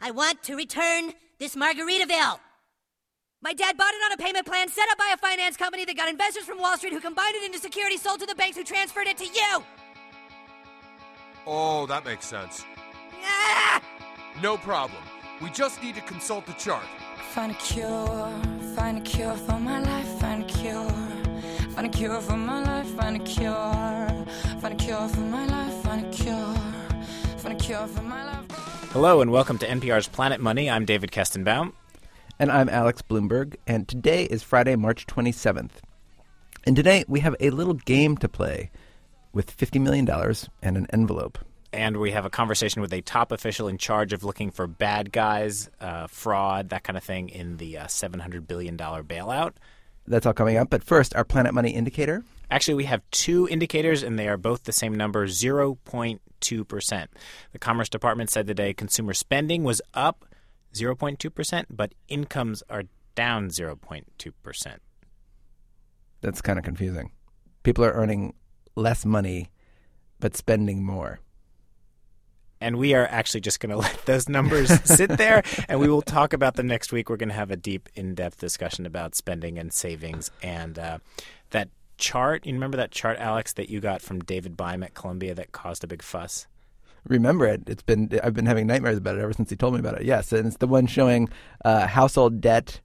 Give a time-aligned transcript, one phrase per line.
[0.00, 2.38] I want to return this Margaritaville.
[3.42, 5.96] My dad bought it on a payment plan set up by a finance company that
[5.96, 8.62] got investors from Wall Street who combined it into securities sold to the banks who
[8.62, 9.64] transferred it to you.
[11.46, 12.64] Oh, that makes sense.
[13.24, 13.82] Ah!
[14.40, 15.02] No problem.
[15.42, 16.84] We just need to consult the chart.
[17.32, 18.30] Find a cure,
[18.76, 20.90] find a cure for my life, find a cure.
[21.70, 24.26] Find a cure for my life, find a cure.
[24.60, 26.54] Find a cure for my life, find a cure.
[27.38, 28.57] Find a cure for my life.
[28.92, 30.70] Hello and welcome to NPR's Planet Money.
[30.70, 31.72] I'm David Kestenbaum.
[32.38, 35.72] And I'm Alex Blumberg, and today is Friday, March 27th.
[36.64, 38.70] And today we have a little game to play
[39.34, 40.08] with $50 million
[40.62, 41.38] and an envelope.
[41.70, 45.12] And we have a conversation with a top official in charge of looking for bad
[45.12, 49.52] guys, uh, fraud, that kind of thing in the uh, $700 billion bailout.
[50.06, 50.70] That's all coming up.
[50.70, 52.24] But first, our Planet Money indicator.
[52.50, 57.06] Actually, we have two indicators, and they are both the same number 0.2%.
[57.52, 60.24] The Commerce Department said today consumer spending was up
[60.74, 62.84] 0.2%, but incomes are
[63.14, 64.76] down 0.2%.
[66.20, 67.12] That's kind of confusing.
[67.62, 68.34] People are earning
[68.74, 69.50] less money,
[70.20, 71.20] but spending more.
[72.60, 76.02] And we are actually just going to let those numbers sit there, and we will
[76.02, 77.10] talk about them next week.
[77.10, 80.30] We're going to have a deep, in depth discussion about spending and savings.
[80.42, 80.98] And uh,
[81.50, 85.34] that chart, you remember that chart, Alex, that you got from David Beim at Columbia
[85.34, 86.46] that caused a big fuss?
[87.08, 87.62] remember it.
[87.68, 90.04] It's been I've been having nightmares about it ever since he told me about it.
[90.04, 91.28] Yes, and it's the one showing
[91.64, 92.80] uh, household debt.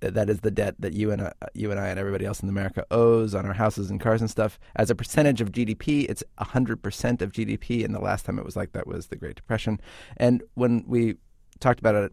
[0.00, 2.48] That is the debt that you and uh, you and I and everybody else in
[2.48, 4.58] America owes on our houses and cars and stuff.
[4.76, 7.84] As a percentage of GDP, it's hundred percent of GDP.
[7.84, 9.80] And the last time it was like that was the Great Depression.
[10.18, 11.16] And when we
[11.58, 12.12] talked about it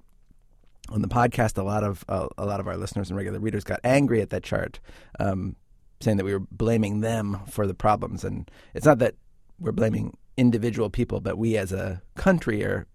[0.89, 3.65] on the podcast, a lot of uh, a lot of our listeners and regular readers
[3.65, 4.79] got angry at that chart,
[5.19, 5.57] um,
[6.01, 8.23] saying that we were blaming them for the problems.
[8.23, 9.15] And it's not that
[9.59, 12.87] we're blaming individual people, but we as a country are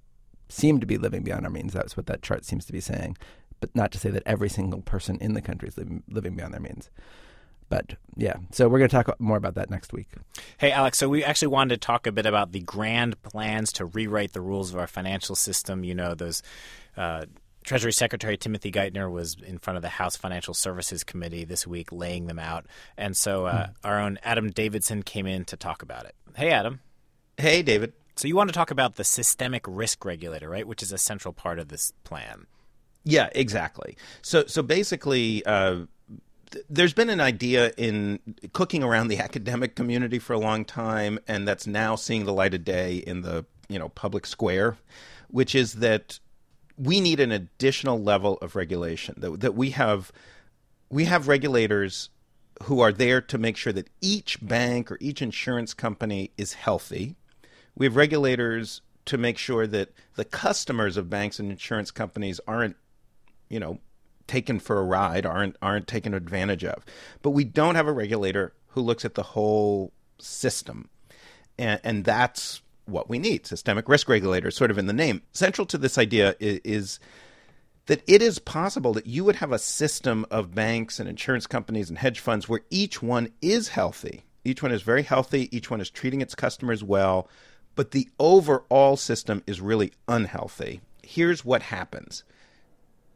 [0.49, 1.73] seem to be living beyond our means.
[1.73, 3.17] That's what that chart seems to be saying.
[3.61, 6.53] But not to say that every single person in the country is living, living beyond
[6.53, 6.91] their means.
[7.69, 10.09] But yeah, so we're going to talk more about that next week.
[10.59, 13.87] Hey, Alex, so we actually wanted to talk a bit about the grand plans to
[13.87, 15.83] rewrite the rules of our financial system.
[15.83, 16.43] You know, those.
[16.97, 17.27] Uh,
[17.67, 21.91] Treasury Secretary Timothy Geithner was in front of the House Financial Services Committee this week
[21.91, 22.65] laying them out.
[22.97, 23.73] And so uh, hmm.
[23.83, 26.15] our own Adam Davidson came in to talk about it.
[26.37, 26.81] Hey, Adam.
[27.37, 27.93] Hey, David.
[28.15, 30.67] So you want to talk about the systemic risk regulator, right?
[30.67, 32.47] Which is a central part of this plan.
[33.03, 33.97] Yeah, exactly.
[34.23, 35.87] So, so basically, uh,
[36.53, 38.21] th- there's been an idea in
[38.53, 42.55] cooking around the academic community for a long time, and that's now seeing the light
[42.55, 44.77] of day in the you know public square,
[45.29, 46.21] which is that
[46.79, 49.15] we need an additional level of regulation.
[49.19, 50.13] That that we have
[50.91, 52.11] we have regulators
[52.65, 57.17] who are there to make sure that each bank or each insurance company is healthy
[57.77, 62.77] we have regulators to make sure that the customers of banks and insurance companies aren't,
[63.49, 63.79] you know,
[64.27, 66.85] taken for a ride, aren't aren't taken advantage of.
[67.23, 70.89] But we don't have a regulator who looks at the whole system.
[71.59, 73.47] And, and that's what we need.
[73.47, 75.23] Systemic risk regulators, sort of in the name.
[75.33, 77.01] Central to this idea is, is
[77.87, 81.89] that it is possible that you would have a system of banks and insurance companies
[81.89, 84.25] and hedge funds where each one is healthy.
[84.45, 85.55] Each one is very healthy.
[85.57, 87.29] Each one is treating its customers well
[87.77, 90.81] but the overall system is really unhealthy.
[91.05, 92.25] Here's what happens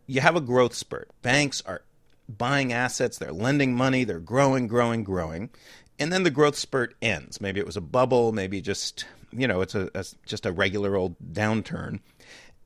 [0.06, 1.08] you have a growth spurt.
[1.22, 1.82] Banks are
[2.28, 5.50] buying assets, they're lending money, they're growing, growing, growing.
[5.98, 7.40] And then the growth spurt ends.
[7.40, 10.96] Maybe it was a bubble, maybe just, you know, it's a, a just a regular
[10.96, 12.00] old downturn.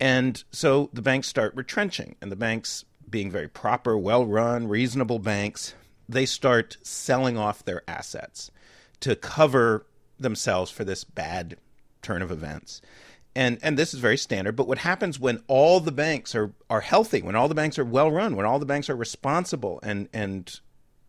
[0.00, 5.19] And so the banks start retrenching, and the banks, being very proper, well run, reasonable
[5.19, 5.74] banks,
[6.08, 8.50] they start selling off their assets
[9.00, 9.86] to cover
[10.19, 11.56] themselves for this bad
[12.03, 12.80] turn of events.
[13.36, 16.80] And and this is very standard, but what happens when all the banks are are
[16.80, 20.08] healthy, when all the banks are well run, when all the banks are responsible and
[20.12, 20.60] and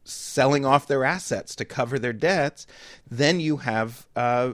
[0.03, 2.65] selling off their assets to cover their debts,
[3.09, 4.53] then you have uh,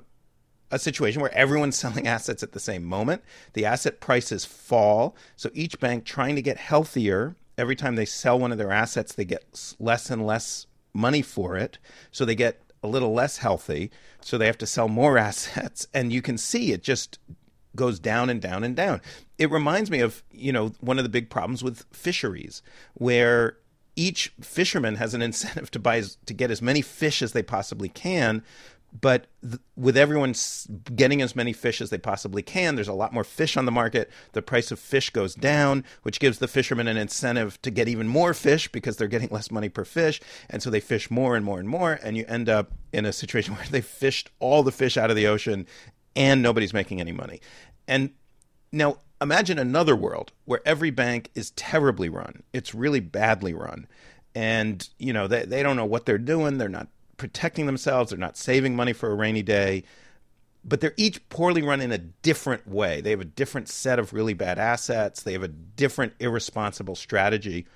[0.71, 3.23] a situation where everyone's selling assets at the same moment.
[3.53, 5.15] The asset prices fall.
[5.35, 9.13] So each bank trying to get healthier, every time they sell one of their assets,
[9.13, 11.77] they get less and less money for it.
[12.11, 13.91] So they get a little less healthy,
[14.21, 15.87] so they have to sell more assets.
[15.93, 17.19] And you can see it just
[17.75, 19.01] goes down and down and down.
[19.37, 22.61] It reminds me of, you know, one of the big problems with fisheries,
[22.93, 23.57] where
[23.95, 27.89] each fisherman has an incentive to buy to get as many fish as they possibly
[27.89, 28.43] can,
[28.99, 30.35] but th- with everyone
[30.95, 33.71] getting as many fish as they possibly can, there's a lot more fish on the
[33.71, 34.09] market.
[34.33, 38.07] The price of fish goes down, which gives the fishermen an incentive to get even
[38.07, 40.19] more fish because they're getting less money per fish.
[40.49, 41.99] And so they fish more and more and more.
[42.03, 45.15] And you end up in a situation where they fished all the fish out of
[45.15, 45.67] the ocean
[46.15, 47.39] and nobody's making any money.
[47.87, 48.11] And
[48.71, 52.43] now, imagine another world where every bank is terribly run.
[52.53, 53.87] It's really badly run.
[54.33, 56.57] And, you know, they, they don't know what they're doing.
[56.57, 56.87] They're not
[57.21, 58.09] protecting themselves.
[58.09, 59.83] They're not saving money for a rainy day.
[60.65, 62.99] But they're each poorly run in a different way.
[62.99, 65.21] They have a different set of really bad assets.
[65.21, 67.67] They have a different irresponsible strategy.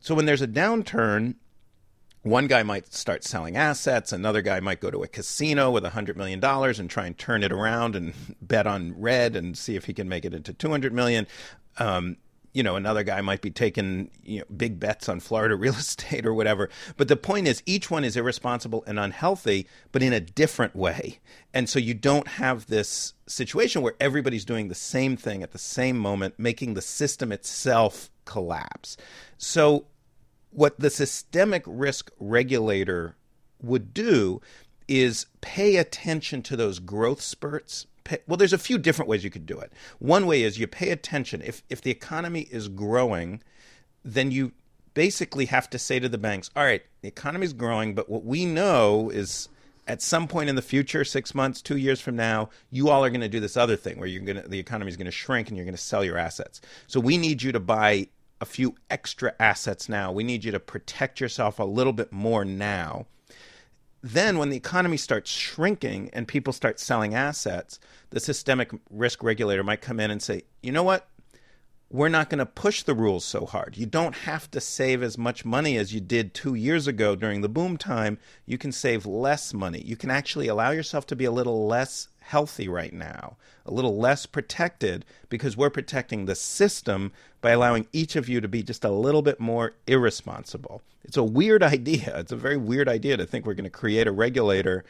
[0.00, 1.34] So when there's a downturn,
[2.22, 6.16] one guy might start selling assets another guy might go to a casino with $100
[6.16, 9.92] million and try and turn it around and bet on red and see if he
[9.92, 11.26] can make it into 200 million
[11.78, 12.16] um,
[12.56, 16.24] you know another guy might be taking you know, big bets on florida real estate
[16.24, 20.20] or whatever but the point is each one is irresponsible and unhealthy but in a
[20.20, 21.18] different way
[21.52, 25.58] and so you don't have this situation where everybody's doing the same thing at the
[25.58, 28.96] same moment making the system itself collapse
[29.36, 29.86] so
[30.50, 33.16] what the systemic risk regulator
[33.60, 34.40] would do
[34.88, 37.86] is pay attention to those growth spurts.
[38.06, 39.72] Pay, well, there's a few different ways you could do it.
[39.98, 41.42] One way is you pay attention.
[41.42, 43.42] If if the economy is growing,
[44.04, 44.52] then you
[44.94, 48.24] basically have to say to the banks, "All right, the economy is growing, but what
[48.24, 49.48] we know is
[49.88, 53.10] at some point in the future, six months, two years from now, you all are
[53.10, 55.12] going to do this other thing where you're going to the economy is going to
[55.12, 56.60] shrink and you're going to sell your assets.
[56.86, 58.08] So we need you to buy
[58.40, 60.12] a few extra assets now.
[60.12, 63.06] We need you to protect yourself a little bit more now.
[64.12, 67.80] Then, when the economy starts shrinking and people start selling assets,
[68.10, 71.08] the systemic risk regulator might come in and say, you know what?
[71.90, 73.76] We're not going to push the rules so hard.
[73.76, 77.40] You don't have to save as much money as you did two years ago during
[77.40, 78.18] the boom time.
[78.44, 79.82] You can save less money.
[79.84, 83.96] You can actually allow yourself to be a little less healthy right now, a little
[83.96, 88.84] less protected because we're protecting the system by allowing each of you to be just
[88.84, 90.82] a little bit more irresponsible.
[91.04, 92.18] It's a weird idea.
[92.18, 94.84] It's a very weird idea to think we're going to create a regulator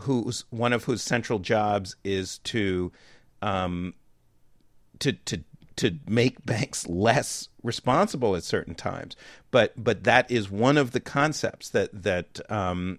[0.00, 2.92] whose one of whose central jobs is to
[3.40, 3.94] um,
[4.98, 5.42] to to
[5.76, 9.16] to make banks less responsible at certain times.
[9.50, 12.98] But but that is one of the concepts that that um,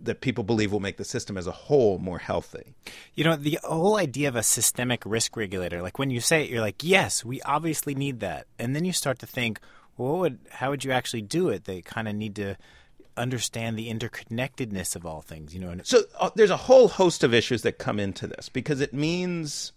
[0.00, 2.74] that people believe will make the system as a whole more healthy.
[3.14, 6.50] You know, the whole idea of a systemic risk regulator, like when you say it,
[6.50, 8.46] you're like, yes, we obviously need that.
[8.58, 9.60] And then you start to think,
[9.96, 11.64] well, would, how would you actually do it?
[11.64, 12.56] They kind of need to
[13.16, 15.74] understand the interconnectedness of all things, you know.
[15.82, 19.72] So uh, there's a whole host of issues that come into this because it means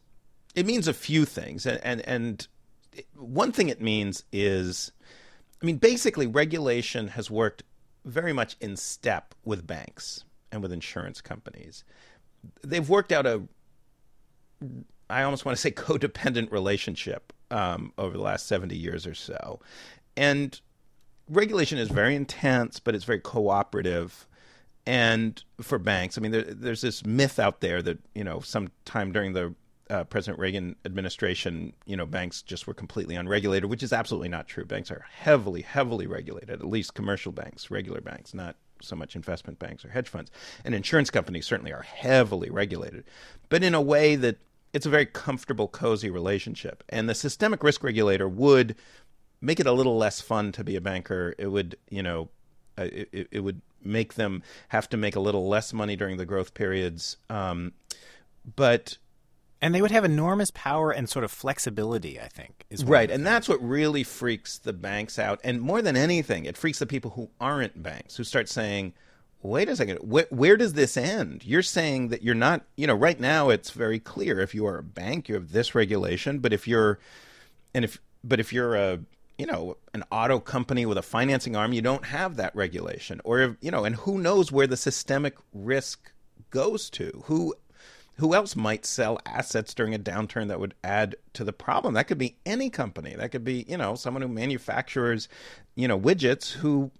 [0.56, 2.48] it means a few things, and and, and
[3.16, 4.92] one thing it means is,
[5.62, 7.64] I mean, basically, regulation has worked
[8.06, 11.84] very much in step with banks and with insurance companies.
[12.64, 13.44] They've worked out a,
[15.10, 19.60] I almost want to say, codependent relationship um, over the last 70 years or so.
[20.16, 20.60] And
[21.30, 24.28] regulation is very intense, but it's very cooperative.
[24.86, 29.12] And for banks, I mean, there, there's this myth out there that, you know, sometime
[29.12, 29.54] during the
[29.90, 34.48] uh, President Reagan administration, you know, banks just were completely unregulated, which is absolutely not
[34.48, 34.66] true.
[34.66, 39.60] Banks are heavily, heavily regulated, at least commercial banks, regular banks, not so much investment
[39.60, 40.32] banks or hedge funds.
[40.64, 43.04] And insurance companies certainly are heavily regulated,
[43.50, 44.38] but in a way that
[44.74, 46.84] it's a very comfortable, cozy relationship.
[46.90, 48.76] And the systemic risk regulator would
[49.42, 51.34] make it a little less fun to be a banker.
[51.38, 52.30] It would, you know,
[52.78, 56.26] uh, it, it would make them have to make a little less money during the
[56.26, 57.18] growth periods.
[57.30, 57.74] Um,
[58.56, 58.98] but
[59.62, 62.66] and they would have enormous power and sort of flexibility, I think.
[62.70, 63.12] Is right.
[63.12, 65.40] And that's what really freaks the banks out.
[65.44, 68.94] And more than anything, it freaks the people who aren't banks, who start saying,
[69.42, 71.44] wait a second, wh- where does this end?
[71.46, 74.40] You're saying that you're not, you know, right now it's very clear.
[74.40, 76.40] If you are a bank, you have this regulation.
[76.40, 77.00] But if you're,
[77.74, 79.00] and if, but if you're a,
[79.38, 83.22] you know, an auto company with a financing arm, you don't have that regulation.
[83.24, 86.12] Or, you know, and who knows where the systemic risk
[86.50, 87.24] goes to?
[87.26, 87.56] Who
[88.20, 91.94] who else might sell assets during a downturn that would add to the problem?
[91.94, 93.16] That could be any company.
[93.16, 95.30] That could be, you know, someone who manufactures,
[95.76, 96.92] you know, widgets who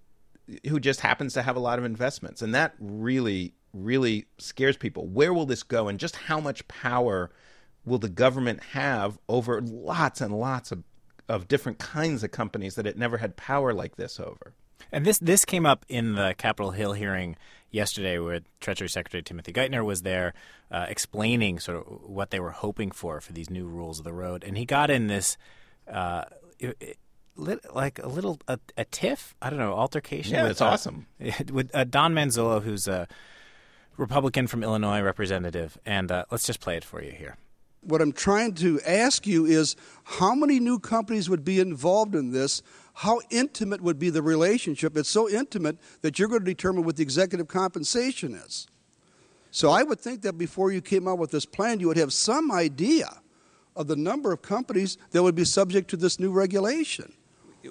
[0.68, 2.42] who just happens to have a lot of investments.
[2.42, 5.08] And that really really scares people.
[5.08, 7.30] Where will this go and just how much power
[7.86, 10.84] will the government have over lots and lots of
[11.28, 14.54] of different kinds of companies that it never had power like this over?
[14.92, 17.36] And this this came up in the Capitol Hill hearing
[17.72, 20.34] yesterday, where Treasury Secretary Timothy Geithner was there,
[20.72, 24.14] uh, explaining sort of what they were hoping for for these new rules of the
[24.14, 25.38] road, and he got in this.
[25.88, 26.26] Uh,
[26.60, 26.98] it, it,
[27.72, 30.34] like a little a, a, tiff, I don't know, altercation.
[30.34, 31.08] Yeah, with, that's uh, awesome.
[31.50, 33.08] With uh, Don Manzullo, who's a
[33.96, 37.38] Republican from Illinois representative, and uh, let's just play it for you here.
[37.82, 42.32] What I'm trying to ask you is how many new companies would be involved in
[42.32, 42.62] this
[43.00, 44.98] how intimate would be the relationship?
[44.98, 48.68] It's so intimate that you're going to determine what the executive compensation is.
[49.52, 52.12] So I would think that before you came out with this plan, you would have
[52.12, 53.22] some idea
[53.74, 57.14] of the number of companies that would be subject to this new regulation.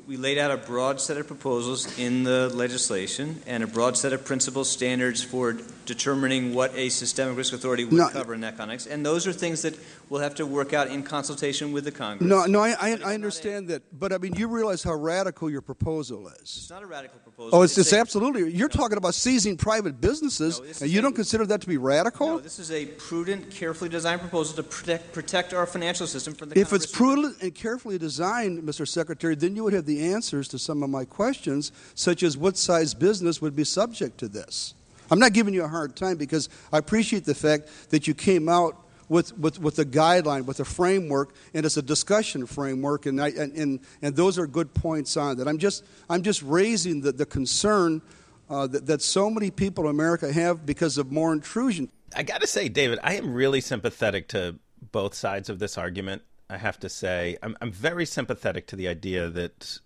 [0.07, 4.12] We laid out a broad set of proposals in the legislation and a broad set
[4.12, 8.09] of principle standards for determining what a systemic risk authority would No.
[8.11, 8.87] cover in that context.
[8.87, 9.75] And those are things that
[10.11, 12.28] we'll have to work out in consultation with the Congress.
[12.28, 15.62] No, no, I, I, I understand that, but I mean, you realize how radical your
[15.62, 16.40] proposal is.
[16.42, 17.59] It's not a radical proposal.
[17.59, 18.52] Oh, it's, it's a- absolutely.
[18.52, 21.78] You're talking about seizing private businesses, No, and you a- don't consider that to be
[21.78, 22.26] radical?
[22.26, 26.50] No, this is a prudent, carefully designed proposal to protect, protect our financial system from
[26.50, 28.87] the If of it's prudent and carefully designed, Mr.
[28.87, 32.57] Secretary, then you would have the answers to some of my questions, such as what
[32.57, 34.75] size business would be subject to this.
[35.11, 38.49] I'm not giving you a hard time because I appreciate the fact that you came
[38.49, 38.77] out
[39.09, 43.29] with, with, with a guideline, with a framework, and it's a discussion framework, and, I,
[43.29, 45.49] and, and, and those are good points on that.
[45.49, 48.03] I'm just, I'm just raising the, the concern
[48.51, 51.89] uh, that, that so many people in America have because of more intrusion.
[52.15, 54.57] I got to say, David, I am really sympathetic to
[54.93, 56.23] both sides of this argument.
[56.50, 59.81] I have to say, I'm, I'm very sympathetic to the idea that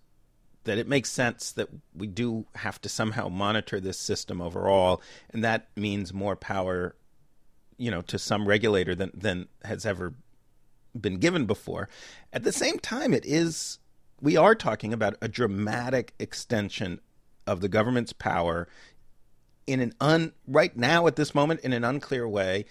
[0.64, 5.42] that it makes sense that we do have to somehow monitor this system overall, and
[5.42, 6.94] that means more power,
[7.78, 10.14] you know, to some regulator than than has ever
[10.98, 11.88] been given before.
[12.32, 13.78] At the same time, it is
[14.20, 17.00] we are talking about a dramatic extension
[17.46, 18.68] of the government's power
[19.66, 22.64] in an un right now at this moment in an unclear way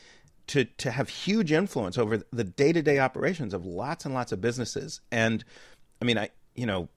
[0.48, 5.02] to to have huge influence over the day-to-day operations of lots and lots of businesses.
[5.12, 5.44] And
[6.02, 6.90] i mean i you know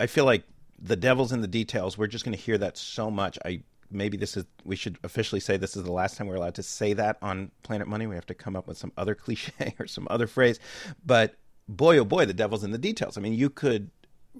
[0.00, 0.44] i feel like
[0.84, 1.96] the devil's in the details.
[1.96, 3.38] We're just going to hear that so much.
[3.44, 6.56] I maybe this is we should officially say this is the last time we're allowed
[6.56, 8.06] to say that on planet money.
[8.06, 10.58] We have to come up with some other cliche or some other phrase.
[11.04, 11.36] But
[11.68, 13.16] boy oh boy the devil's in the details.
[13.16, 13.90] I mean you could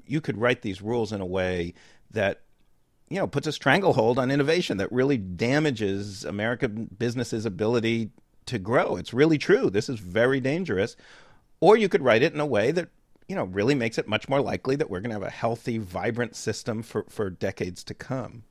[0.07, 1.75] you could write these rules in a way
[2.11, 2.43] that
[3.09, 8.11] you know puts a stranglehold on innovation that really damages American businesses' ability
[8.47, 8.97] to grow.
[8.97, 9.71] It's really true.
[9.71, 10.97] This is very dangerous.
[11.61, 12.89] Or you could write it in a way that
[13.29, 15.79] you know really makes it much more likely that we're going to have a healthy,
[15.79, 18.45] vibrant system for for decades to come.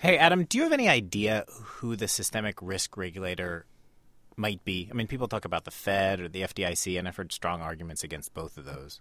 [0.00, 3.66] Hey, Adam, do you have any idea who the systemic risk regulator
[4.36, 4.88] might be?
[4.90, 8.04] I mean, people talk about the Fed or the FDIC, and I've heard strong arguments
[8.04, 9.00] against both of those.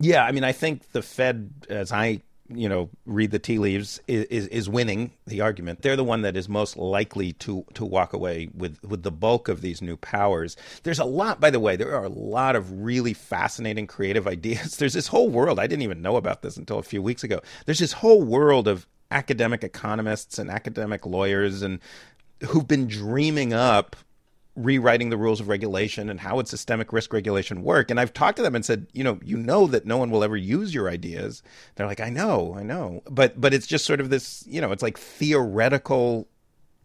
[0.00, 4.00] Yeah, I mean, I think the Fed, as I you know read the tea leaves,
[4.06, 5.82] is, is is winning the argument.
[5.82, 9.48] They're the one that is most likely to to walk away with with the bulk
[9.48, 10.56] of these new powers.
[10.82, 11.76] There's a lot, by the way.
[11.76, 14.76] There are a lot of really fascinating, creative ideas.
[14.76, 15.58] There's this whole world.
[15.58, 17.40] I didn't even know about this until a few weeks ago.
[17.66, 21.78] There's this whole world of academic economists and academic lawyers and
[22.48, 23.96] who've been dreaming up
[24.56, 27.90] rewriting the rules of regulation and how would systemic risk regulation work.
[27.90, 30.22] And i've talked to them and said you know you know that no one will
[30.22, 31.42] ever use your ideas.
[31.74, 33.02] They're like i know i know.
[33.10, 36.28] But but it's just sort of this you know it's like theoretical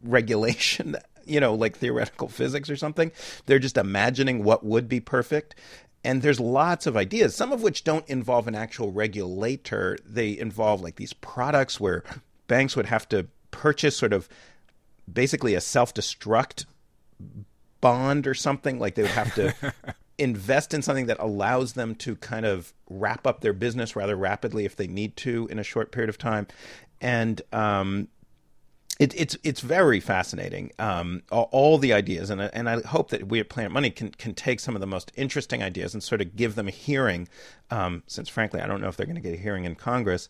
[0.02, 0.96] regulation
[1.26, 3.12] you know like theoretical physics or something.
[3.46, 5.56] They're just imagining what would be perfect.
[6.04, 9.98] And there's lots of ideas some of which don't involve an actual regulator.
[10.04, 12.04] They involve like these products where
[12.48, 14.28] banks would have to purchase sort of
[15.12, 16.66] basically a self-destruct
[17.82, 19.54] bond or something like they would have to
[20.18, 24.66] invest in something that allows them to kind of wrap up their business rather rapidly
[24.66, 26.48] if they need to in a short period of time.
[27.02, 28.10] And um,
[29.00, 33.12] it, it's it's very fascinating um, all, all the ideas and I- and I hope
[33.12, 36.04] that we at Planet Money can can take some of the most interesting ideas and
[36.04, 37.30] sort of give them a hearing
[37.72, 40.28] um, since frankly I don't know if they're going to get a hearing in Congress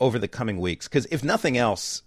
[0.00, 0.86] over the coming weeks.
[0.86, 2.02] Because if nothing else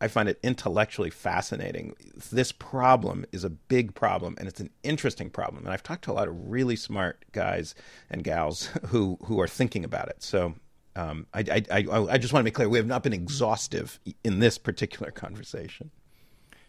[0.00, 1.94] I find it intellectually fascinating.
[2.32, 5.64] This problem is a big problem, and it's an interesting problem.
[5.64, 7.74] And I've talked to a lot of really smart guys
[8.10, 10.22] and gals who who are thinking about it.
[10.22, 10.54] So
[10.96, 14.00] um, I, I, I, I just want to be clear: we have not been exhaustive
[14.24, 15.90] in this particular conversation.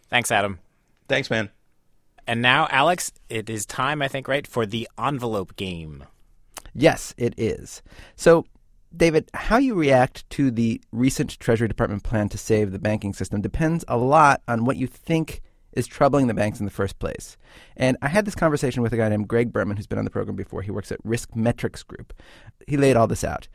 [0.08, 0.58] Thanks, Adam.
[1.08, 1.50] Thanks, man.
[2.26, 6.04] And now, Alex, it is time, I think, right, for the envelope game.
[6.74, 7.82] Yes, it is.
[8.14, 8.46] So,
[8.96, 13.40] David, how you react to the recent Treasury Department plan to save the banking system
[13.40, 15.40] depends a lot on what you think
[15.72, 17.36] is troubling the banks in the first place.
[17.76, 20.10] And I had this conversation with a guy named Greg Berman, who's been on the
[20.10, 20.62] program before.
[20.62, 22.12] He works at Risk Metrics Group.
[22.66, 23.48] He laid all this out.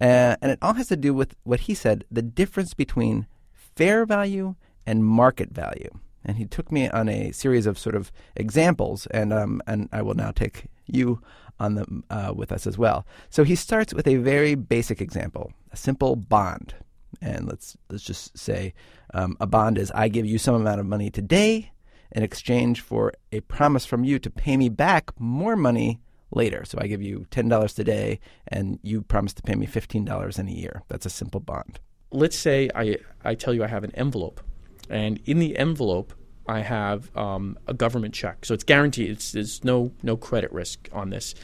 [0.00, 4.04] Uh, and it all has to do with what he said the difference between fair
[4.04, 4.54] value
[4.86, 5.90] and market value.
[6.24, 10.00] And he took me on a series of sort of examples, and um, and I
[10.00, 11.20] will now take you
[11.58, 13.06] on them uh, with us as well.
[13.30, 16.74] So he starts with a very basic example, a simple bond,
[17.20, 18.74] and let's let's just say
[19.14, 21.70] um, a bond is I give you some amount of money today
[22.12, 26.64] in exchange for a promise from you to pay me back more money later.
[26.64, 28.18] So I give you ten dollars today,
[28.48, 30.82] and you promise to pay me fifteen dollars in a year.
[30.88, 31.78] That's a simple bond.
[32.10, 34.40] let's say I, I tell you I have an envelope,
[34.88, 36.14] and in the envelope
[36.46, 39.10] I have um, a government check, so it's guaranteed.
[39.10, 41.34] It's, there's no no credit risk on this.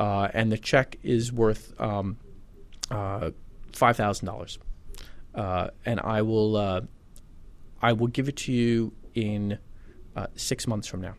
[0.00, 2.16] uh, and the check is worth um,
[2.90, 3.30] uh,
[3.72, 4.58] five thousand dollars,
[5.34, 6.80] uh, and I will uh,
[7.82, 9.58] I will give it to you in
[10.16, 11.14] uh, six months from now,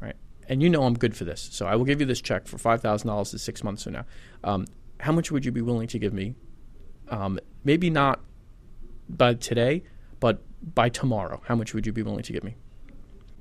[0.00, 0.16] right?
[0.48, 2.56] And you know I'm good for this, so I will give you this check for
[2.56, 4.06] five thousand dollars in six months from now.
[4.42, 4.66] Um,
[4.98, 6.34] how much would you be willing to give me?
[7.10, 8.20] Um, maybe not
[9.10, 9.82] by today,
[10.62, 11.42] by tomorrow.
[11.46, 12.56] How much would you be willing to give me?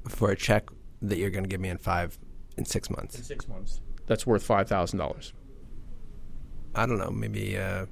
[0.07, 0.69] For a check
[1.01, 2.17] that you're going to give me in five,
[2.57, 3.17] in six months.
[3.17, 3.81] In six months.
[4.07, 5.33] That's worth five thousand dollars.
[6.75, 7.87] I don't know, maybe uh,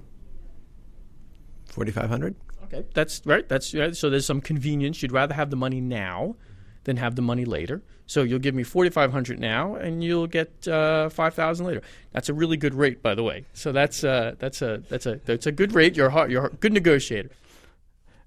[1.65, 2.36] 4500
[2.67, 3.48] Okay, that's right.
[3.48, 3.96] That's right.
[3.96, 5.01] So there's some convenience.
[5.01, 6.36] You'd rather have the money now
[6.84, 7.81] than have the money later.
[8.07, 11.81] So you'll give me forty five hundred now, and you'll get uh, five thousand later.
[12.12, 13.46] That's a really good rate, by the way.
[13.53, 15.96] So that's uh, that's a that's a that's a good rate.
[15.96, 17.29] You're a hard, you're a good negotiator.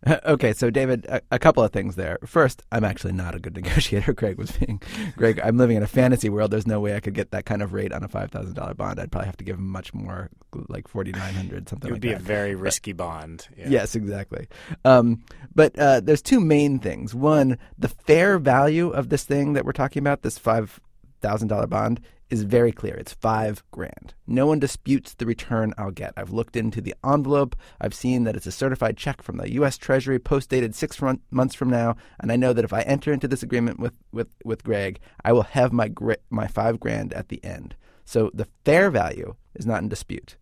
[0.25, 2.19] Okay, so David, a, a, couple of things there.
[2.25, 4.13] First, I'm actually not a good negotiator.
[4.13, 4.81] Greg was being,
[5.17, 6.51] Greg, I'm living in a fantasy world.
[6.51, 8.75] There's no way I could get that kind of rate on a five thousand dollar
[8.75, 8.99] bond.
[8.99, 10.31] I'd probably have to give him much more,
[10.69, 11.89] like forty nine hundred, something.
[11.89, 12.21] It would like be that.
[12.21, 13.49] a very risky bond.
[13.57, 13.69] Yeah.
[13.69, 14.49] Yes, exactly.
[14.85, 15.23] Um,
[15.55, 17.15] but uh, there's two main things.
[17.15, 20.81] One, the fair value of this thing that we're talking about, this five
[21.21, 22.95] thousand dollar bond, is very clear.
[22.95, 24.15] It's five grand.
[24.27, 26.15] No one disputes the return I'll get.
[26.17, 27.57] I've looked into the envelope.
[27.81, 29.77] I've seen that it's a certified check from the U.S.
[29.77, 33.29] Treasury, post dated six months from now, and I know that if I enter into
[33.29, 35.93] this agreement with with with Greg, I will have my
[36.31, 37.75] my five grand at the end.
[38.05, 40.37] So the fair value is not in dispute.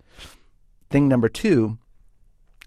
[0.90, 1.78] Thing number two,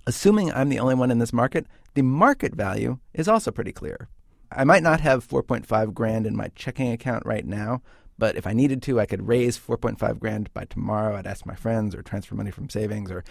[0.06, 4.10] assuming I'm the only one in this market, the market value is also pretty clear.
[4.52, 7.82] I might not have 4.5 grand in my checking account right now,
[8.18, 11.16] but if I needed to, I could raise 4.5 grand by tomorrow.
[11.16, 13.24] I'd ask my friends or transfer money from savings or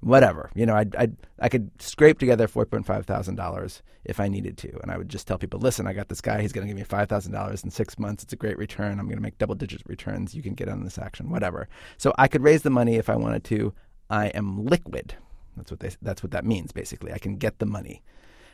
[0.00, 0.50] whatever.
[0.54, 4.78] You know, I'd, I'd I could scrape together 4.5 thousand dollars if I needed to,
[4.82, 6.40] and I would just tell people, listen, I got this guy.
[6.40, 8.22] He's going to give me five thousand dollars in six months.
[8.22, 8.98] It's a great return.
[8.98, 10.34] I'm going to make double digit returns.
[10.34, 11.68] You can get on this action, whatever.
[11.98, 13.74] So I could raise the money if I wanted to.
[14.08, 15.14] I am liquid.
[15.56, 15.90] That's what they.
[16.00, 16.72] That's what that means.
[16.72, 18.02] Basically, I can get the money,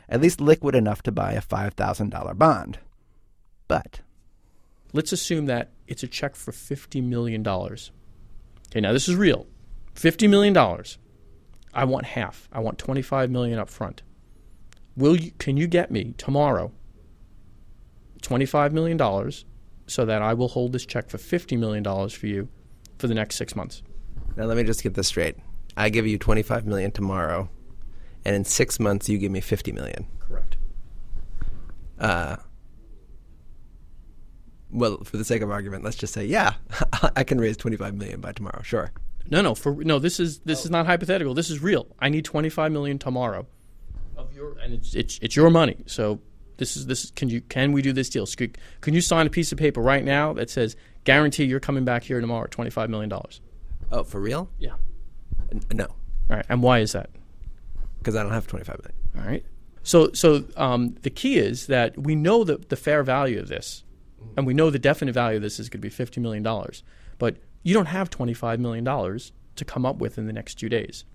[0.09, 2.79] at least liquid enough to buy a five thousand dollar bond.
[3.67, 4.01] But
[4.93, 7.45] let's assume that it's a check for $50 million.
[7.47, 9.47] Okay, now this is real.
[9.95, 10.55] $50 million.
[11.73, 12.47] I want half.
[12.51, 14.03] I want 25 million up front.
[14.95, 16.71] Will you can you get me tomorrow
[18.21, 19.45] 25 million dollars
[19.87, 22.47] so that I will hold this check for 50 million dollars for you
[22.99, 23.81] for the next 6 months?
[24.37, 25.35] Now let me just get this straight.
[25.75, 27.49] I give you 25 million tomorrow
[28.23, 30.05] and in 6 months you give me 50 million.
[30.19, 30.57] Correct.
[31.97, 32.35] Uh
[34.73, 36.55] well, for the sake of argument, let's just say, yeah,
[37.15, 38.61] I can raise 25 million by tomorrow.
[38.63, 38.91] Sure.
[39.29, 39.99] No, no, for no.
[39.99, 40.65] This is this oh.
[40.65, 41.33] is not hypothetical.
[41.33, 41.87] This is real.
[41.99, 43.47] I need 25 million tomorrow.
[44.17, 45.77] Of your and it's it's it's your money.
[45.85, 46.19] So
[46.57, 47.11] this is this.
[47.11, 48.25] Can you can we do this deal?
[48.27, 52.03] Can you sign a piece of paper right now that says guarantee you're coming back
[52.03, 53.39] here tomorrow at 25 million dollars?
[53.91, 54.49] Oh, for real?
[54.59, 54.73] Yeah.
[55.51, 55.85] N- no.
[55.85, 56.45] All right.
[56.49, 57.09] And why is that?
[57.99, 58.95] Because I don't have 25 million.
[59.17, 59.45] All right.
[59.83, 63.83] So so um, the key is that we know the the fair value of this
[64.35, 66.43] and we know the definite value of this is going to be $50 million.
[67.17, 68.85] But you don't have $25 million
[69.55, 71.05] to come up with in the next two days.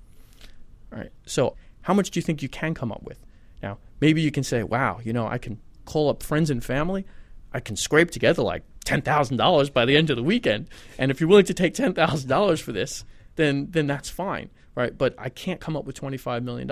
[0.93, 1.11] All right.
[1.27, 3.19] So, how much do you think you can come up with?
[3.63, 7.07] Now, maybe you can say, wow, you know, I can call up friends and family.
[7.53, 10.69] I can scrape together like $10,000 by the end of the weekend.
[10.99, 13.05] And if you're willing to take $10,000 for this,
[13.37, 14.97] then, then that's fine, right?
[14.97, 16.71] But I can't come up with $25 million.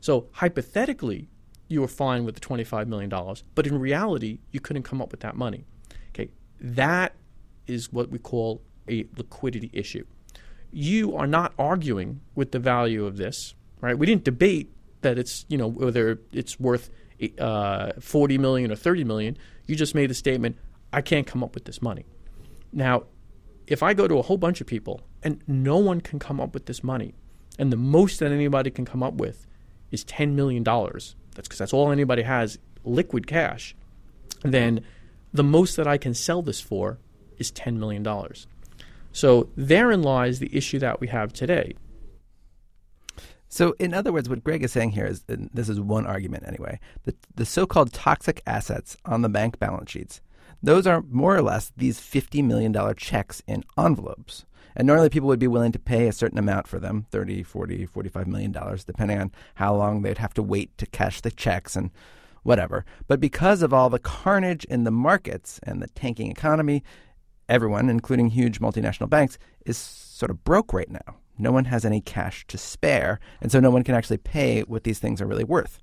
[0.00, 1.28] So, hypothetically,
[1.68, 3.10] you were fine with the $25 million.
[3.54, 5.64] But in reality, you couldn't come up with that money.
[6.10, 7.14] Okay, that
[7.66, 10.04] is what we call a liquidity issue.
[10.70, 13.98] You are not arguing with the value of this, right?
[13.98, 16.90] We didn't debate that it's, you know, whether it's worth
[17.38, 19.36] uh, 40 million or 30 million.
[19.66, 20.56] You just made the statement,
[20.92, 22.04] I can't come up with this money.
[22.72, 23.04] Now,
[23.66, 26.54] if I go to a whole bunch of people and no one can come up
[26.54, 27.14] with this money,
[27.58, 29.46] and the most that anybody can come up with
[29.90, 30.64] is $10 million,
[31.36, 33.76] that's because that's all anybody has liquid cash,
[34.42, 34.84] then
[35.32, 36.98] the most that I can sell this for
[37.38, 38.04] is $10 million.
[39.12, 41.74] So therein lies the issue that we have today.
[43.48, 46.80] So, in other words, what Greg is saying here is this is one argument anyway
[47.04, 50.20] the, the so called toxic assets on the bank balance sheets,
[50.62, 54.44] those are more or less these $50 million checks in envelopes.
[54.74, 57.86] And normally people would be willing to pay a certain amount for them 30, 40,
[57.86, 61.76] 45 million dollars, depending on how long they'd have to wait to cash the checks
[61.76, 61.90] and
[62.42, 62.84] whatever.
[63.08, 66.84] But because of all the carnage in the markets and the tanking economy,
[67.48, 71.16] everyone, including huge multinational banks, is sort of broke right now.
[71.38, 74.84] No one has any cash to spare, and so no one can actually pay what
[74.84, 75.80] these things are really worth.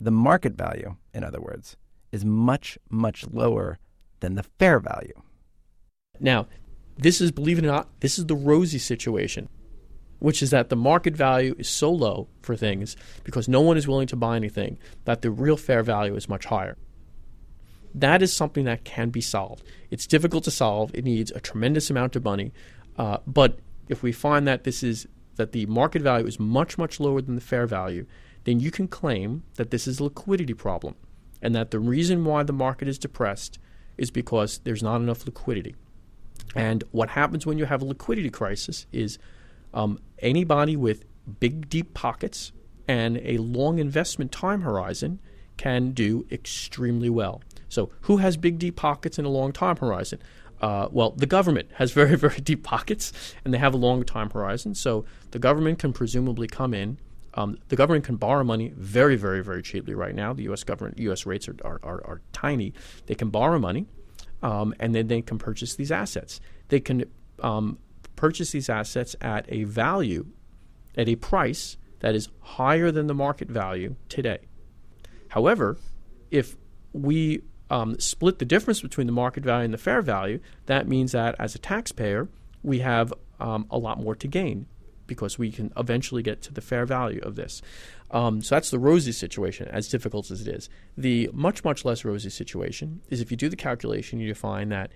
[0.00, 1.76] The market value, in other words,
[2.12, 3.78] is much, much lower
[4.20, 5.20] than the fair value.
[6.20, 6.46] Now,
[6.96, 9.48] this is, believe it or not, this is the rosy situation,
[10.18, 13.86] which is that the market value is so low for things because no one is
[13.86, 16.76] willing to buy anything that the real fair value is much higher.
[17.94, 19.62] That is something that can be solved.
[19.90, 20.90] It's difficult to solve.
[20.94, 22.52] It needs a tremendous amount of money.
[22.98, 26.98] Uh, but if we find that this is that the market value is much much
[26.98, 28.06] lower than the fair value,
[28.44, 30.94] then you can claim that this is a liquidity problem,
[31.46, 33.60] and that the reason why the market is depressed
[33.96, 35.76] is because there's not enough liquidity.
[36.56, 39.20] And what happens when you have a liquidity crisis is
[39.72, 41.04] um, anybody with
[41.38, 42.50] big, deep pockets
[42.88, 45.20] and a long investment time horizon
[45.56, 47.42] can do extremely well.
[47.68, 50.20] So, who has big, deep pockets and a long time horizon?
[50.60, 53.12] Uh, well, the government has very, very deep pockets
[53.44, 54.74] and they have a long time horizon.
[54.74, 56.98] So, the government can presumably come in.
[57.36, 60.32] Um, the government can borrow money very, very, very cheaply right now.
[60.32, 60.64] The U.S.
[60.64, 61.26] government, U.S.
[61.26, 62.72] rates are, are, are, are tiny.
[63.06, 63.86] They can borrow money
[64.42, 66.40] um, and then they can purchase these assets.
[66.68, 67.04] They can
[67.42, 67.78] um,
[68.16, 70.26] purchase these assets at a value,
[70.96, 74.38] at a price that is higher than the market value today.
[75.28, 75.76] However,
[76.30, 76.56] if
[76.92, 81.12] we um, split the difference between the market value and the fair value, that means
[81.12, 82.28] that as a taxpayer,
[82.62, 84.66] we have um, a lot more to gain
[85.06, 87.62] because we can eventually get to the fair value of this.
[88.10, 90.68] Um, so that's the rosy situation, as difficult as it is.
[90.96, 94.92] The much, much less rosy situation is if you do the calculation, you find that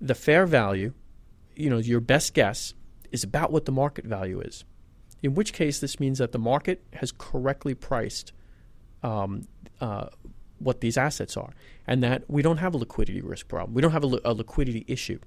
[0.00, 0.92] the fair value,
[1.54, 2.74] you know, your best guess
[3.10, 4.64] is about what the market value is.
[5.22, 8.32] In which case, this means that the market has correctly priced
[9.02, 9.46] um,
[9.80, 10.06] uh,
[10.58, 11.50] what these assets are,
[11.86, 13.74] and that we don't have a liquidity risk problem.
[13.74, 15.18] We don't have a, li- a liquidity issue.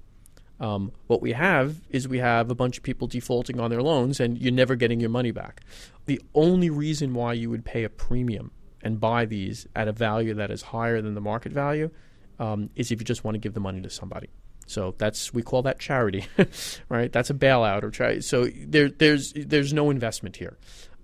[0.60, 4.20] Um, what we have is we have a bunch of people defaulting on their loans,
[4.20, 5.62] and you're never getting your money back.
[6.06, 10.34] The only reason why you would pay a premium and buy these at a value
[10.34, 11.90] that is higher than the market value
[12.38, 14.28] um, is if you just want to give the money to somebody.
[14.66, 16.26] So that's we call that charity,
[16.88, 17.12] right?
[17.12, 18.20] That's a bailout or charity.
[18.22, 20.56] So there, there's there's no investment here.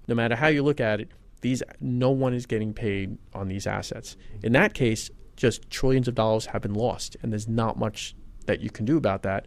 [0.08, 1.10] No matter how you look at it,
[1.40, 4.16] these no one is getting paid on these assets.
[4.42, 8.14] In that case, just trillions of dollars have been lost, and there's not much
[8.50, 9.46] that you can do about that,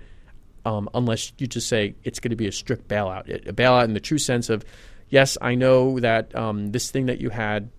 [0.66, 3.28] um, unless you just say it's going to be a strict bailout.
[3.48, 4.64] A bailout in the true sense of,
[5.10, 7.70] yes, I know that um, this thing that you had,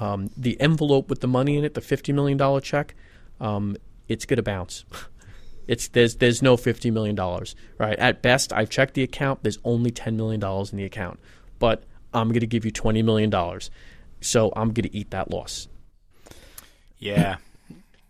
[0.00, 2.94] um, the envelope with the money in it, the fifty million dollar check,
[3.40, 3.76] um,
[4.08, 4.84] it's going to bounce.
[5.68, 7.98] It's there's there's no fifty million dollars, right?
[7.98, 9.42] At best, I've checked the account.
[9.42, 11.18] There's only ten million dollars in the account,
[11.58, 11.82] but
[12.14, 13.68] I'm going to give you twenty million dollars,
[14.20, 15.66] so I'm going to eat that loss.
[16.98, 17.38] Yeah.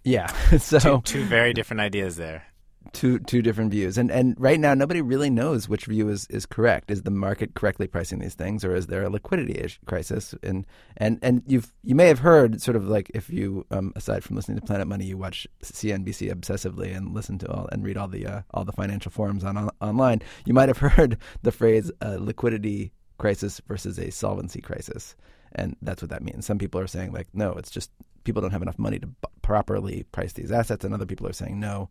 [0.06, 0.28] Yeah.
[0.58, 2.44] so two, two very different ideas there.
[2.92, 6.46] Two two different views, and and right now nobody really knows which view is, is
[6.46, 6.88] correct.
[6.90, 10.36] Is the market correctly pricing these things, or is there a liquidity crisis?
[10.44, 10.64] And
[10.96, 14.36] and and you've you may have heard sort of like if you um, aside from
[14.36, 18.08] listening to Planet Money, you watch CNBC obsessively and listen to all and read all
[18.08, 20.22] the uh, all the financial forums on, on online.
[20.44, 25.16] You might have heard the phrase uh, liquidity crisis versus a solvency crisis,
[25.56, 26.46] and that's what that means.
[26.46, 27.90] Some people are saying like, no, it's just
[28.26, 31.32] people don't have enough money to b- properly price these assets, and other people are
[31.32, 31.88] saying no,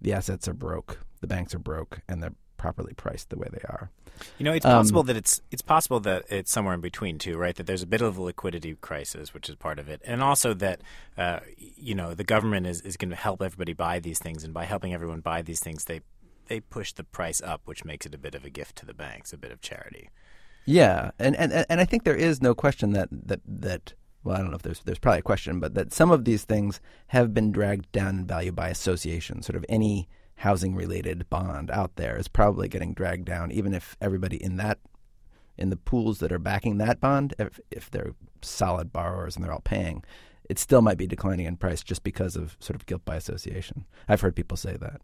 [0.00, 3.64] the assets are broke, the banks are broke, and they're properly priced the way they
[3.68, 3.90] are.
[4.38, 7.36] You know, it's Um, possible that it's it's possible that it's somewhere in between too,
[7.36, 7.56] right?
[7.56, 10.54] That there's a bit of a liquidity crisis, which is part of it, and also
[10.54, 10.80] that
[11.18, 14.54] uh, you know the government is, is going to help everybody buy these things, and
[14.54, 16.00] by helping everyone buy these things, they
[16.46, 18.94] they push the price up, which makes it a bit of a gift to the
[18.94, 20.10] banks, a bit of charity.
[20.64, 24.40] Yeah, and and and I think there is no question that that that well, I
[24.40, 27.34] don't know if there's there's probably a question, but that some of these things have
[27.34, 29.42] been dragged down in value by association.
[29.42, 33.96] Sort of any housing related bond out there is probably getting dragged down, even if
[34.00, 34.78] everybody in that
[35.58, 39.52] in the pools that are backing that bond, if if they're solid borrowers and they're
[39.52, 40.02] all paying,
[40.48, 43.84] it still might be declining in price just because of sort of guilt by association.
[44.08, 45.00] I've heard people say that,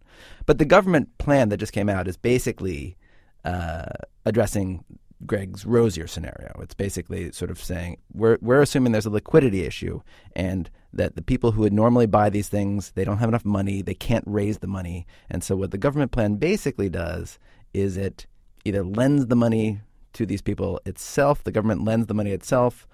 [0.46, 2.96] but the government plan that just came out is basically
[3.44, 3.86] uh,
[4.24, 4.84] addressing
[5.26, 6.52] Greg's rosier scenario.
[6.60, 10.00] It's basically sort of saying we're we're assuming there's a liquidity issue
[10.36, 13.82] and that the people who would normally buy these things they don't have enough money,
[13.82, 17.38] they can't raise the money, and so what the government plan basically does
[17.74, 18.26] is it
[18.64, 19.80] either lends the money
[20.12, 22.86] to these people itself, the government lends the money itself,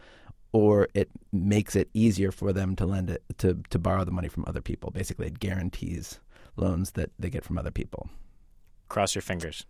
[0.52, 4.28] or it makes it easier for them to lend it to to borrow the money
[4.28, 4.90] from other people.
[4.90, 6.20] Basically, it guarantees
[6.56, 8.08] loans that they get from other people.
[8.88, 9.66] Cross your fingers.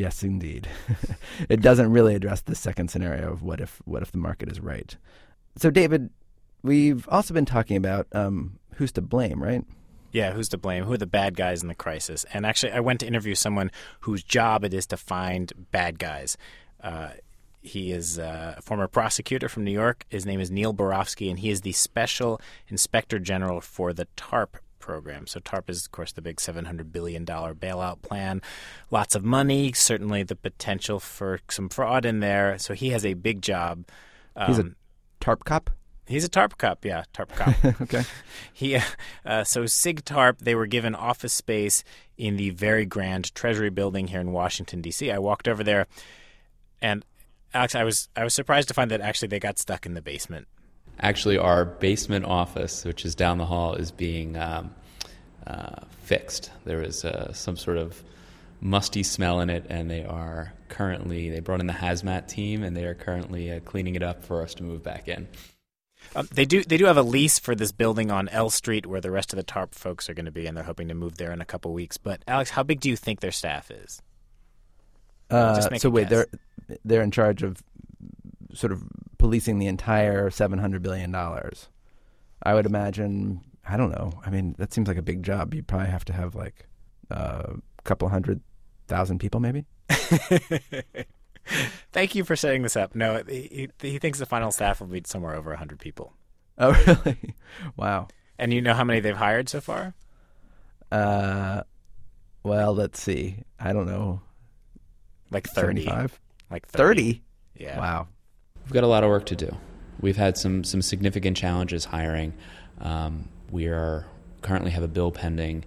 [0.00, 0.66] Yes, indeed.
[1.50, 4.58] it doesn't really address the second scenario of what if what if the market is
[4.58, 4.96] right.
[5.56, 6.08] So, David,
[6.62, 9.62] we've also been talking about um, who's to blame, right?
[10.10, 10.84] Yeah, who's to blame?
[10.84, 12.24] Who are the bad guys in the crisis?
[12.32, 16.38] And actually, I went to interview someone whose job it is to find bad guys.
[16.82, 17.10] Uh,
[17.60, 20.06] he is uh, a former prosecutor from New York.
[20.08, 24.56] His name is Neil Barofsky, and he is the special inspector general for the TARP
[24.80, 25.26] program.
[25.26, 28.42] So TARP is, of course, the big $700 billion bailout plan.
[28.90, 32.58] Lots of money, certainly the potential for some fraud in there.
[32.58, 33.84] So he has a big job.
[34.46, 34.76] He's a Um,
[35.20, 35.70] tarp cop.
[36.06, 37.64] He's a TARP cop, yeah, TARP cop.
[37.82, 38.02] okay.
[38.52, 38.80] He, uh,
[39.24, 41.84] uh, so Sig TARP, they were given office space
[42.18, 45.08] in the very grand Treasury building here in Washington D.C.
[45.08, 45.86] I walked over there,
[46.82, 47.04] and
[47.54, 50.02] Alex, I was I was surprised to find that actually they got stuck in the
[50.02, 50.48] basement.
[51.00, 54.74] Actually, our basement office, which is down the hall, is being um,
[55.46, 56.50] uh, fixed.
[56.64, 58.02] There is uh, some sort of
[58.60, 62.76] musty smell in it, and they are currently they brought in the hazmat team, and
[62.76, 65.26] they are currently uh, cleaning it up for us to move back in.
[66.14, 69.00] Um, they do they do have a lease for this building on L Street where
[69.00, 71.16] the rest of the TARP folks are going to be, and they're hoping to move
[71.16, 71.96] there in a couple weeks.
[71.96, 74.02] But Alex, how big do you think their staff is?
[75.30, 76.26] Uh, Just make so a wait, guess.
[76.68, 77.62] they're they're in charge of
[78.54, 78.82] sort of
[79.20, 81.68] policing the entire seven hundred billion dollars.
[82.42, 83.42] I would imagine.
[83.68, 84.12] I don't know.
[84.24, 85.54] I mean, that seems like a big job.
[85.54, 86.66] You'd probably have to have like
[87.10, 87.54] a
[87.84, 88.40] couple hundred
[88.88, 89.66] thousand people, maybe.
[91.92, 92.94] Thank you for setting this up.
[92.94, 96.12] No, he, he thinks the final staff will be somewhere over 100 people.
[96.58, 97.34] Oh, really?
[97.76, 98.08] wow.
[98.38, 99.94] And you know how many they've hired so far?
[100.92, 101.62] Uh,
[102.42, 103.36] well, let's see.
[103.58, 104.20] I don't know.
[105.30, 105.84] Like 30.
[105.84, 106.20] 75?
[106.50, 106.78] Like 30.
[106.78, 107.22] Thirty?
[107.56, 107.78] Yeah.
[107.78, 108.08] Wow.
[108.70, 109.56] We've got a lot of work to do.
[110.00, 112.32] We've had some some significant challenges hiring.
[112.80, 114.06] Um, we are
[114.42, 115.64] currently have a bill pending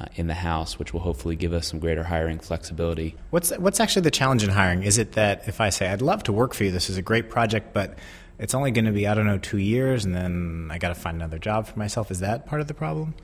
[0.00, 3.14] uh, in the House, which will hopefully give us some greater hiring flexibility.
[3.28, 4.84] What's what's actually the challenge in hiring?
[4.84, 7.02] Is it that if I say I'd love to work for you, this is a
[7.02, 7.98] great project, but
[8.38, 10.94] it's only going to be I don't know two years, and then I got to
[10.94, 12.10] find another job for myself?
[12.10, 13.14] Is that part of the problem?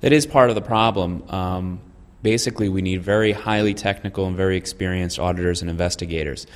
[0.00, 1.26] That is part of the problem.
[1.30, 1.80] Um,
[2.22, 6.46] basically, we need very highly technical and very experienced auditors and investigators.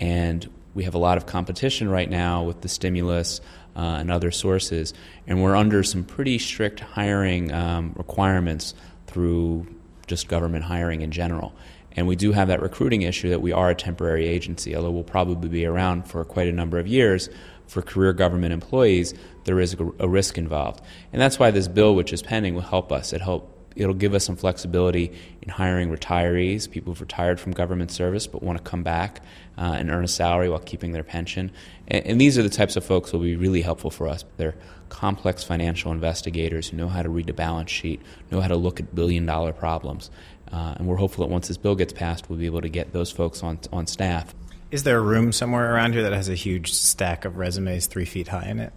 [0.00, 3.40] And we have a lot of competition right now with the stimulus
[3.76, 4.92] uh, and other sources.
[5.26, 8.74] And we're under some pretty strict hiring um, requirements
[9.06, 9.66] through
[10.06, 11.54] just government hiring in general.
[11.96, 15.04] And we do have that recruiting issue that we are a temporary agency, although we'll
[15.04, 17.28] probably be around for quite a number of years.
[17.66, 20.82] For career government employees, there is a, risk involved.
[21.12, 23.14] And that's why this bill, which is pending, will help us.
[23.14, 27.90] It help, it'll give us some flexibility in hiring retirees, people who've retired from government
[27.90, 29.20] service but want to come back
[29.58, 31.50] uh, and earn a salary while keeping their pension.
[31.88, 34.24] And, and these are the types of folks who will be really helpful for us.
[34.36, 34.54] They're
[34.88, 38.80] complex financial investigators who know how to read a balance sheet, know how to look
[38.80, 40.10] at billion dollar problems.
[40.52, 42.92] Uh, and we're hopeful that once this bill gets passed, we'll be able to get
[42.92, 44.34] those folks on, on staff.
[44.70, 48.04] Is there a room somewhere around here that has a huge stack of resumes three
[48.04, 48.72] feet high in it?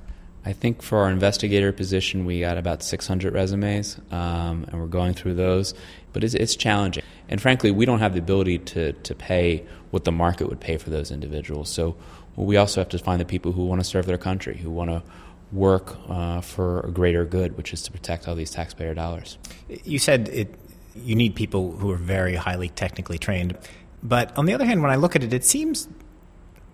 [0.47, 5.13] I think for our investigator position, we got about 600 resumes, um, and we're going
[5.13, 5.73] through those.
[6.13, 7.03] But it's, it's challenging.
[7.27, 10.77] And frankly, we don't have the ability to, to pay what the market would pay
[10.77, 11.69] for those individuals.
[11.69, 11.97] So
[12.37, 14.89] we also have to find the people who want to serve their country, who want
[14.89, 15.03] to
[15.51, 19.37] work uh, for a greater good, which is to protect all these taxpayer dollars.
[19.67, 20.55] You said it.
[20.95, 23.57] You need people who are very highly technically trained,
[24.01, 25.89] but on the other hand, when I look at it, it seems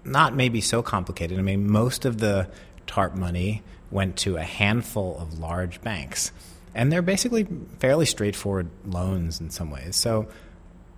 [0.05, 1.39] not maybe so complicated.
[1.39, 2.47] I mean, most of the
[2.93, 6.31] TARP money went to a handful of large banks,
[6.75, 7.47] and they're basically
[7.79, 9.95] fairly straightforward loans in some ways.
[9.95, 10.27] So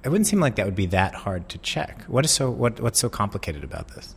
[0.04, 2.04] it wouldn't seem like that would be that hard to check.
[2.08, 4.14] What is so what, what's so complicated about this?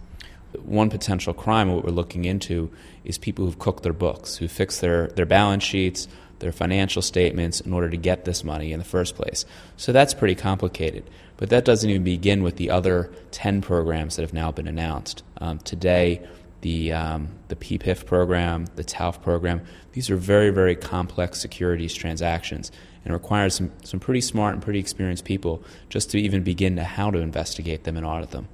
[0.64, 2.70] one potential crime, what we're looking into,
[3.04, 7.60] is people who've cooked their books, who fixed their, their balance sheets, their financial statements
[7.60, 9.44] in order to get this money in the first place.
[9.76, 11.04] So that's pretty complicated.
[11.36, 15.22] But that doesn't even begin with the other 10 programs that have now been announced.
[15.36, 16.26] Um, today,
[16.61, 22.73] the, um, the PPIF program, the TALF program, these are very, very complex securities transactions
[23.05, 26.85] and requires some, some pretty smart and pretty experienced people just to even begin to
[26.85, 28.49] how to investigate them and audit them.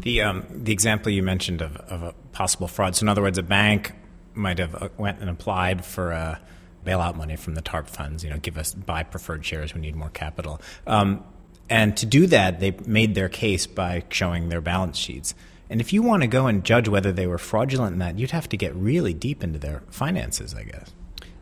[0.00, 2.96] The um, the example you mentioned of, of a possible fraud.
[2.96, 3.92] So in other words, a bank
[4.34, 6.40] might have uh, went and applied for a
[6.84, 8.24] bailout money from the TARP funds.
[8.24, 9.74] You know, give us buy preferred shares.
[9.74, 10.60] We need more capital.
[10.86, 11.24] Um,
[11.68, 15.34] and to do that, they made their case by showing their balance sheets.
[15.72, 18.32] And if you want to go and judge whether they were fraudulent in that, you'd
[18.32, 20.92] have to get really deep into their finances, I guess.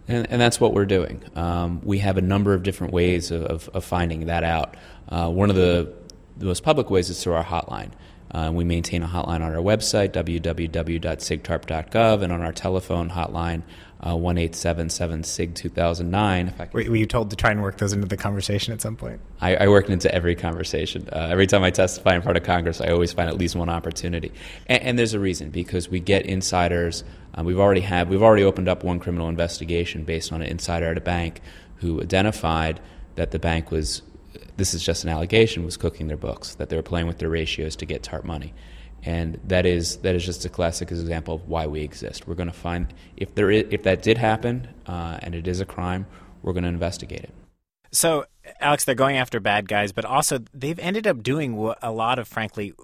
[0.07, 1.25] And, and that's what we're doing.
[1.35, 4.77] Um, we have a number of different ways of, of, of finding that out.
[5.09, 5.93] Uh, one of the,
[6.37, 7.91] the most public ways is through our hotline.
[8.31, 13.63] Uh, we maintain a hotline on our website, www.sigtarp.gov, and on our telephone hotline,
[14.07, 16.55] uh, 1 SIG 2009.
[16.73, 19.21] Were, were, you told to try and work those into the conversation at some point?
[19.41, 21.09] I, I worked into every conversation.
[21.13, 23.69] Uh, every time I testify in front of Congress, I always find at least one
[23.69, 24.33] opportunity.
[24.67, 27.05] And, and there's a reason, because we get insiders.
[27.35, 30.91] Uh, we've already had, we've already opened up one criminal investigation based on an insider
[30.91, 31.41] at a bank
[31.77, 32.81] who identified
[33.17, 34.03] that the bank was
[34.57, 37.31] this is just an allegation, was cooking their books, that they were playing with their
[37.31, 38.53] ratios to get TARP money.
[39.03, 42.27] And that is, that is just a classic example of why we exist.
[42.27, 45.61] We're going to find, if, there is, if that did happen uh, and it is
[45.61, 46.07] a crime,
[46.43, 47.35] we're going to investigate it.
[47.93, 48.27] So,
[48.61, 52.29] Alex, they're going after bad guys, but also they've ended up doing a lot of,
[52.29, 52.75] frankly,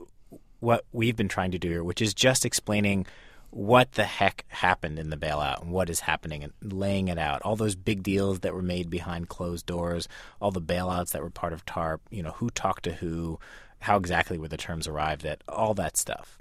[0.60, 3.06] what we've been trying to do here, which is just explaining
[3.50, 7.40] what the heck happened in the bailout and what is happening and laying it out.
[7.42, 10.08] All those big deals that were made behind closed doors,
[10.40, 13.38] all the bailouts that were part of TARP, you know, who talked to who,
[13.80, 16.38] how exactly were the terms arrived at, all that stuff.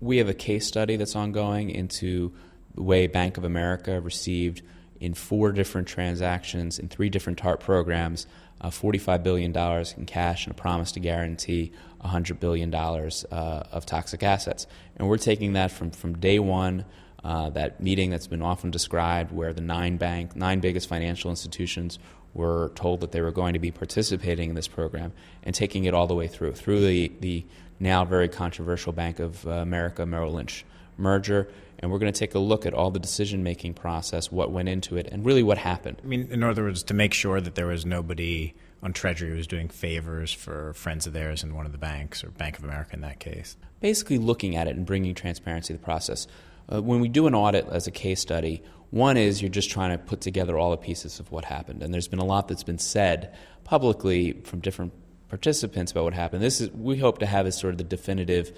[0.00, 2.32] We have a case study that's ongoing into
[2.74, 4.62] the way Bank of America received
[5.00, 8.26] in four different transactions in three different TARP programs
[8.60, 9.56] uh, $45 billion
[9.96, 11.72] in cash and a promise to guarantee
[12.04, 14.66] $100 billion uh, of toxic assets.
[14.96, 16.84] And we're taking that from, from day one,
[17.24, 21.98] uh, that meeting that's been often described where the nine bank, nine biggest financial institutions
[22.34, 25.12] were told that they were going to be participating in this program
[25.42, 27.44] and taking it all the way through, through the, the
[27.80, 30.64] now very controversial Bank of uh, America Merrill Lynch
[30.96, 34.50] merger and we're going to take a look at all the decision making process, what
[34.50, 36.00] went into it, and really what happened.
[36.02, 39.36] I mean, in other words, to make sure that there was nobody on Treasury who
[39.36, 42.64] was doing favors for friends of theirs in one of the banks, or Bank of
[42.64, 43.56] America in that case.
[43.80, 46.26] Basically, looking at it and bringing transparency to the process.
[46.70, 49.90] Uh, when we do an audit as a case study, one is you're just trying
[49.90, 52.64] to put together all the pieces of what happened, and there's been a lot that's
[52.64, 54.92] been said publicly from different
[55.28, 56.42] participants about what happened.
[56.42, 58.56] This is we hope to have as sort of the definitive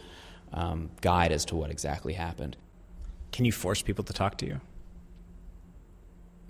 [0.53, 2.57] um, guide as to what exactly happened.
[3.33, 4.61] Can you force people to talk to you?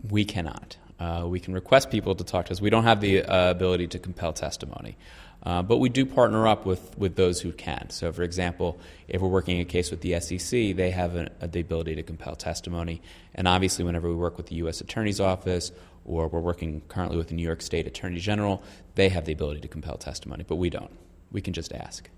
[0.09, 0.77] We cannot.
[0.99, 2.61] Uh, we can request people to talk to us.
[2.61, 4.99] We don't have the uh, ability to compel testimony.
[5.43, 7.89] Uh, but we do partner up with, with those who can.
[7.91, 11.61] So, for example, if we're working a case with the SEC, they have an, the
[11.61, 13.01] ability to compel testimony.
[13.35, 14.81] And obviously, whenever we work with the U.S.
[14.81, 15.73] Attorney's Office
[16.05, 18.63] or we're working currently with the New York State Attorney General,
[18.97, 20.91] they have the ability to compel testimony, but we don't.
[21.33, 22.11] We can just ask.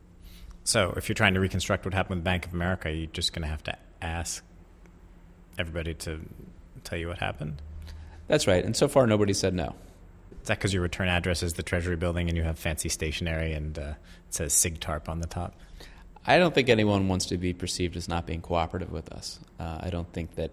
[0.64, 3.42] So, if you're trying to reconstruct what happened with Bank of America, you're just going
[3.42, 4.44] to have to ask
[5.58, 6.20] everybody to
[6.84, 7.62] tell you what happened?
[8.28, 8.64] That's right.
[8.64, 9.74] And so far, nobody said no.
[10.42, 13.52] Is that because your return address is the Treasury building and you have fancy stationery
[13.52, 13.94] and uh,
[14.28, 15.54] it says SIGTARP on the top?
[16.26, 19.40] I don't think anyone wants to be perceived as not being cooperative with us.
[19.58, 20.50] Uh, I don't think that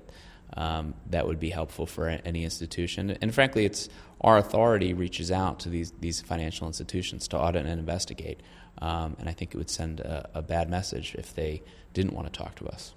[0.55, 3.17] um, that would be helpful for any institution.
[3.21, 3.89] And frankly, it's
[4.21, 8.41] our authority reaches out to these, these financial institutions to audit and investigate.
[8.81, 12.31] Um, and I think it would send a, a bad message if they didn't want
[12.31, 12.93] to talk to us.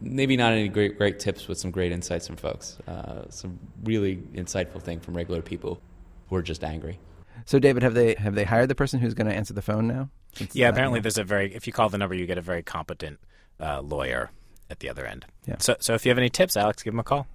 [0.00, 2.78] maybe not any great great tips, but some great insights from folks.
[2.86, 5.80] Uh, some really insightful thing from regular people
[6.28, 6.98] who are just angry.
[7.44, 9.86] So, David, have they have they hired the person who's going to answer the phone
[9.86, 10.10] now?
[10.52, 13.18] yeah, apparently there's a very if you call the number, you get a very competent
[13.60, 14.30] uh, lawyer
[14.70, 15.26] at the other end.
[15.46, 15.56] Yeah.
[15.58, 17.26] So, so if you have any tips, Alex, give them a call.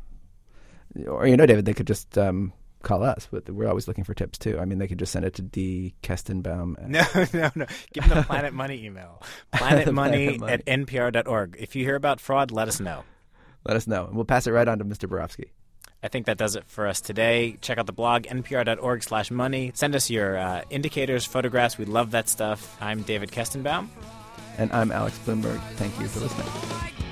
[1.08, 2.52] Or you know, David, they could just um,
[2.84, 4.60] call us, but we're always looking for tips too.
[4.60, 6.88] I mean, they could just send it to D Kestenbaum.
[6.88, 7.65] No, no, no.
[7.94, 9.22] Give them the Planet Money email.
[9.52, 11.58] Planet Money at npr.org.
[11.60, 13.04] If you hear about fraud, let us know.
[13.65, 14.06] Let us know.
[14.06, 15.08] And we'll pass it right on to Mr.
[15.08, 15.50] Barofsky.
[16.04, 17.58] I think that does it for us today.
[17.62, 19.72] Check out the blog, npr.org slash money.
[19.76, 21.78] Send us your uh, indicators, photographs.
[21.78, 22.76] We love that stuff.
[22.82, 23.88] I'm David Kestenbaum.
[24.58, 25.60] And I'm Alex Blumberg.
[25.76, 27.11] Thank you for listening.